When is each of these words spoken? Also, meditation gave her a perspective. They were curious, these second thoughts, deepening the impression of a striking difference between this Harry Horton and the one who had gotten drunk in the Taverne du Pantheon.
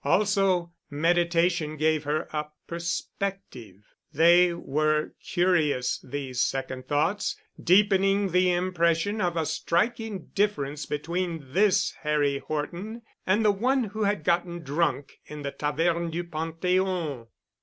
Also, 0.03 0.73
meditation 0.89 1.77
gave 1.77 2.05
her 2.05 2.23
a 2.33 2.47
perspective. 2.65 3.83
They 4.11 4.51
were 4.51 5.11
curious, 5.23 5.99
these 6.03 6.41
second 6.41 6.87
thoughts, 6.87 7.35
deepening 7.63 8.29
the 8.31 8.49
impression 8.51 9.21
of 9.21 9.37
a 9.37 9.45
striking 9.45 10.29
difference 10.33 10.87
between 10.87 11.53
this 11.53 11.91
Harry 12.01 12.39
Horton 12.39 13.03
and 13.27 13.45
the 13.45 13.51
one 13.51 13.83
who 13.83 14.05
had 14.05 14.23
gotten 14.23 14.63
drunk 14.63 15.19
in 15.25 15.43
the 15.43 15.51
Taverne 15.51 16.09
du 16.09 16.23
Pantheon. 16.23 17.27